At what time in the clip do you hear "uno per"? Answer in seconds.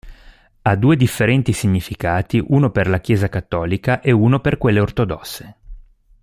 2.47-2.89, 4.11-4.57